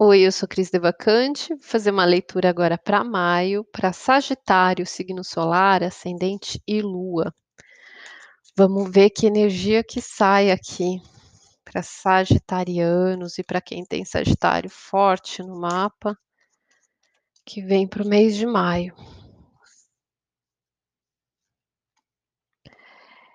[0.00, 5.24] Oi, eu sou Cris Devacante, vou fazer uma leitura agora para maio, para Sagitário, signo
[5.24, 7.34] solar, ascendente e lua.
[8.56, 11.02] Vamos ver que energia que sai aqui
[11.64, 16.16] para sagitarianos e para quem tem Sagitário forte no mapa,
[17.44, 18.94] que vem para o mês de maio.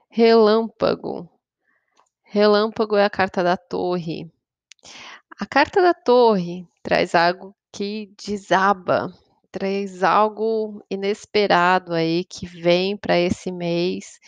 [0.09, 1.30] Relâmpago.
[2.23, 4.32] Relâmpago é a carta da torre.
[5.40, 9.12] A carta da torre traz algo que desaba,
[9.52, 14.20] traz algo inesperado aí que vem para esse mês,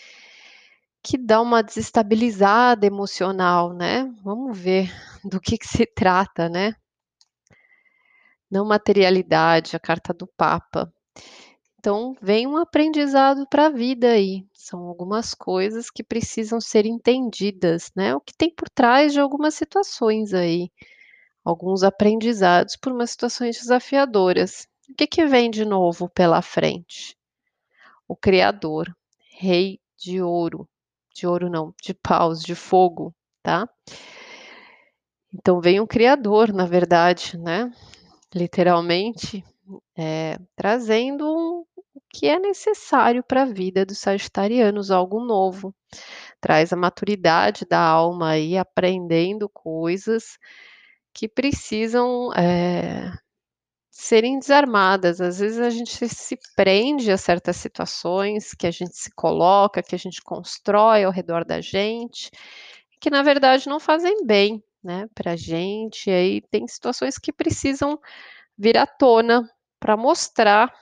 [1.04, 4.12] que dá uma desestabilizada emocional, né?
[4.23, 4.91] Vamos ver
[5.23, 6.73] do que, que se trata, né?
[8.50, 10.92] Não materialidade, a carta do Papa.
[11.78, 14.44] Então, vem um aprendizado para a vida aí.
[14.53, 18.16] São algumas coisas que precisam ser entendidas, né?
[18.16, 20.72] O que tem por trás de algumas situações aí
[21.46, 24.68] alguns aprendizados por umas situações desafiadoras.
[24.90, 27.16] O que, que vem de novo pela frente?
[28.08, 28.94] O Criador,
[29.38, 30.68] Rei de Ouro,
[31.14, 33.70] de ouro não, de paus, de fogo, tá?
[35.34, 37.72] Então vem um Criador, na verdade, né?
[38.34, 39.44] Literalmente,
[39.98, 45.73] é, trazendo um, o que é necessário para a vida dos sagitarianos, algo novo.
[46.42, 50.38] Traz a maturidade da alma aí, aprendendo coisas
[51.16, 53.09] que precisam é,
[53.89, 55.21] serem desarmadas.
[55.21, 59.95] Às vezes a gente se prende a certas situações que a gente se coloca, que
[59.95, 62.30] a gente constrói ao redor da gente,
[62.99, 66.09] que na verdade não fazem bem, né, para a gente.
[66.09, 67.97] E aí tem situações que precisam
[68.58, 69.49] vir à tona
[69.80, 70.73] para mostrar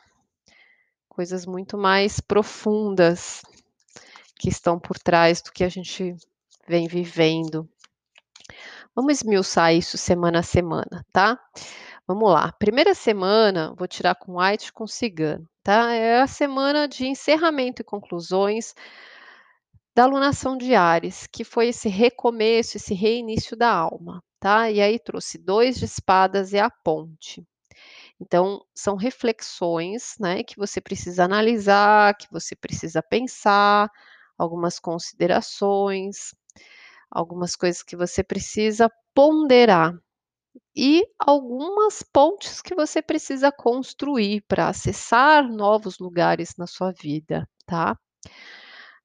[1.07, 3.43] coisas muito mais profundas
[4.39, 6.15] que estão por trás do que a gente
[6.67, 7.69] vem vivendo.
[8.95, 11.39] Vamos esmiuçar isso semana a semana, tá?
[12.07, 12.51] Vamos lá.
[12.53, 15.93] Primeira semana, vou tirar com White com Cigano, tá?
[15.93, 18.75] É a semana de encerramento e conclusões
[19.95, 24.69] da alunação de Ares, que foi esse recomeço, esse reinício da alma, tá?
[24.69, 27.43] E aí trouxe dois de espadas e a ponte.
[28.19, 33.89] Então, são reflexões, né, que você precisa analisar, que você precisa pensar,
[34.37, 36.33] algumas considerações,
[37.13, 39.93] algumas coisas que você precisa ponderar
[40.75, 47.97] e algumas pontes que você precisa construir para acessar novos lugares na sua vida, tá?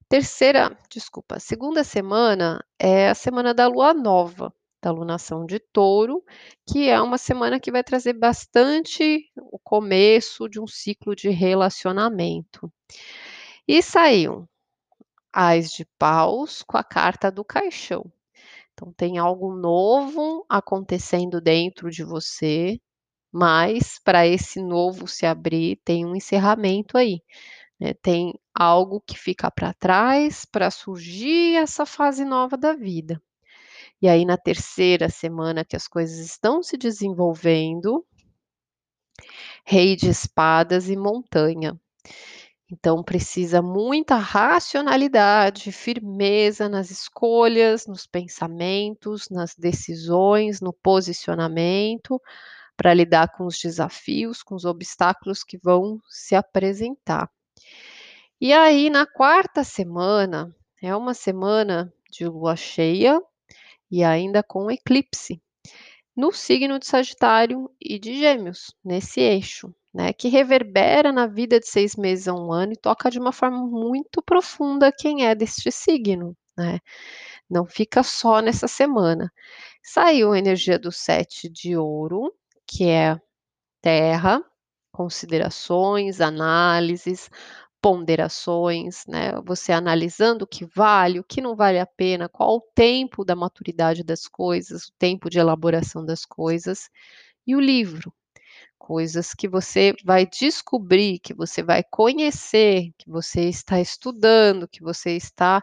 [0.08, 4.52] Terceira, desculpa, segunda semana é a semana da lua nova,
[4.82, 6.24] da lunação de touro,
[6.66, 12.72] que é uma semana que vai trazer bastante o começo de um ciclo de relacionamento.
[13.66, 14.48] E saiu
[15.40, 18.10] Ais de paus com a carta do caixão.
[18.72, 22.80] Então, tem algo novo acontecendo dentro de você,
[23.32, 27.22] mas para esse novo se abrir, tem um encerramento aí.
[27.78, 27.94] Né?
[27.94, 33.22] Tem algo que fica para trás para surgir essa fase nova da vida.
[34.02, 38.04] E aí, na terceira semana que as coisas estão se desenvolvendo,
[39.64, 41.78] Rei de Espadas e Montanha.
[42.70, 52.20] Então, precisa muita racionalidade, firmeza nas escolhas, nos pensamentos, nas decisões, no posicionamento,
[52.76, 57.30] para lidar com os desafios, com os obstáculos que vão se apresentar.
[58.38, 63.20] E aí, na quarta semana, é uma semana de lua cheia
[63.90, 65.42] e ainda com eclipse
[66.14, 71.66] no signo de Sagitário e de Gêmeos, nesse eixo né, que reverbera na vida de
[71.68, 75.72] seis meses a um ano e toca de uma forma muito profunda quem é deste
[75.72, 76.78] signo, né?
[77.50, 79.32] Não fica só nessa semana.
[79.82, 82.32] Saiu a energia do sete de ouro,
[82.66, 83.20] que é
[83.82, 84.42] terra,
[84.92, 87.30] considerações, análises,
[87.82, 89.32] ponderações, né?
[89.46, 93.36] Você analisando o que vale, o que não vale a pena, qual o tempo da
[93.36, 96.88] maturidade das coisas, o tempo de elaboração das coisas,
[97.46, 98.12] e o livro,
[98.78, 105.16] coisas que você vai descobrir, que você vai conhecer, que você está estudando, que você
[105.16, 105.62] está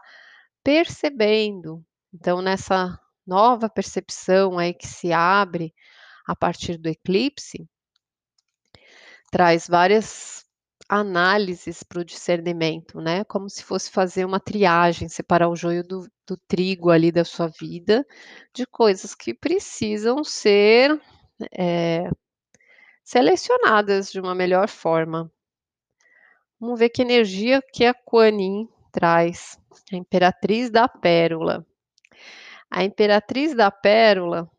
[0.63, 1.83] percebendo.
[2.13, 5.73] Então, nessa nova percepção aí que se abre
[6.27, 7.67] a partir do eclipse,
[9.31, 10.45] traz várias
[10.87, 13.23] análises para o discernimento, né?
[13.23, 17.47] Como se fosse fazer uma triagem, separar o joio do, do trigo ali da sua
[17.47, 18.05] vida,
[18.53, 20.99] de coisas que precisam ser
[21.57, 22.09] é,
[23.05, 25.31] selecionadas de uma melhor forma.
[26.59, 29.59] Vamos ver que energia que a Kuan traz.
[29.93, 31.65] A Imperatriz da Pérola.
[32.69, 34.49] A Imperatriz da Pérola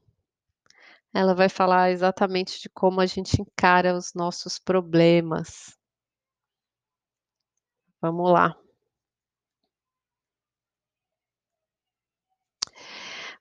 [1.13, 5.77] Ela vai falar exatamente de como a gente encara os nossos problemas.
[8.01, 8.57] Vamos lá.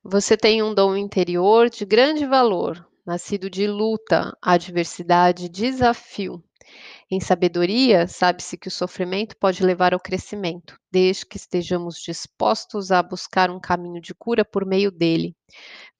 [0.04, 6.44] Você tem um dom interior de grande valor, nascido de luta, adversidade, desafio.
[7.12, 13.04] Em sabedoria, sabe-se que o sofrimento pode levar ao crescimento, desde que estejamos dispostos a
[13.04, 15.36] buscar um caminho de cura por meio dele.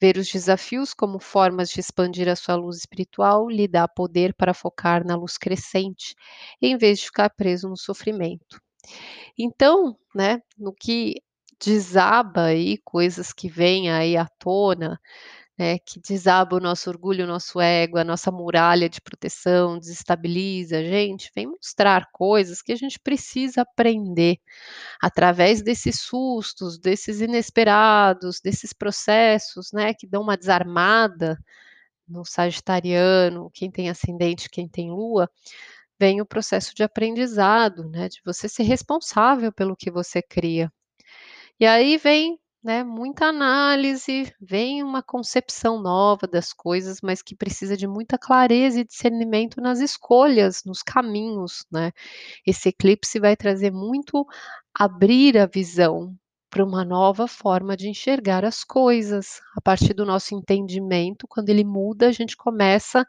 [0.00, 4.52] Ver os desafios como formas de expandir a sua luz espiritual lhe dá poder para
[4.52, 6.16] focar na luz crescente,
[6.60, 8.60] em vez de ficar preso no sofrimento.
[9.38, 11.14] Então, né, no que
[11.64, 14.98] desaba aí, coisas que vêm aí à tona,
[15.58, 20.78] né, que desaba o nosso orgulho, o nosso ego, a nossa muralha de proteção, desestabiliza
[20.78, 24.38] a gente, vem mostrar coisas que a gente precisa aprender
[25.00, 31.38] através desses sustos, desses inesperados, desses processos, né, que dão uma desarmada
[32.08, 35.28] no sagitariano, quem tem ascendente, quem tem lua,
[35.98, 40.70] vem o processo de aprendizado, né, de você ser responsável pelo que você cria.
[41.58, 47.76] E aí vem, né, muita análise, vem uma concepção nova das coisas, mas que precisa
[47.76, 51.92] de muita clareza e discernimento nas escolhas, nos caminhos, né.
[52.44, 54.26] Esse eclipse vai trazer muito
[54.74, 56.12] abrir a visão
[56.50, 59.40] para uma nova forma de enxergar as coisas.
[59.56, 63.06] A partir do nosso entendimento, quando ele muda, a gente começa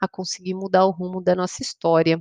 [0.00, 2.20] a conseguir mudar o rumo da nossa história.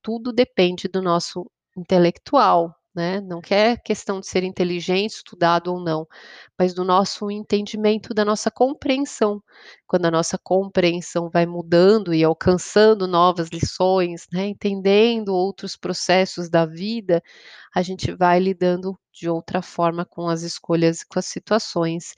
[0.00, 5.80] Tudo depende do nosso intelectual, né, não que é questão de ser inteligente, estudado ou
[5.80, 6.06] não,
[6.58, 9.42] mas do nosso entendimento, da nossa compreensão.
[9.86, 16.66] Quando a nossa compreensão vai mudando e alcançando novas lições, né, entendendo outros processos da
[16.66, 17.22] vida,
[17.74, 22.14] a gente vai lidando de outra forma com as escolhas e com as situações.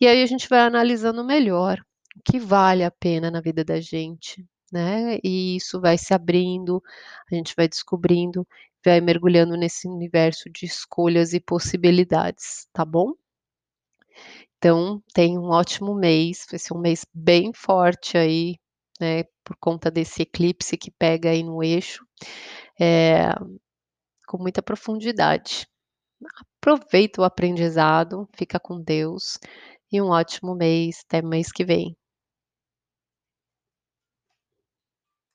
[0.00, 1.78] E aí a gente vai analisando melhor
[2.16, 6.82] o que vale a pena na vida da gente, né, e isso vai se abrindo,
[7.30, 8.46] a gente vai descobrindo,
[8.84, 13.12] vai mergulhando nesse universo de escolhas e possibilidades, tá bom?
[14.58, 18.56] Então, tenha um ótimo mês, vai ser um mês bem forte aí,
[19.00, 22.04] né, por conta desse eclipse que pega aí no eixo,
[22.80, 23.34] eh,
[24.26, 25.66] com muita profundidade.
[26.62, 29.38] Aproveita o aprendizado, fica com Deus
[29.92, 31.96] e um ótimo mês, até mês que vem.